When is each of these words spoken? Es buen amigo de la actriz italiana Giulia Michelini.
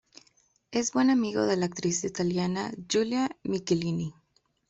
Es 0.71 0.93
buen 0.93 1.11
amigo 1.11 1.45
de 1.45 1.57
la 1.57 1.67
actriz 1.67 2.03
italiana 2.05 2.71
Giulia 2.89 3.29
Michelini. 3.43 4.15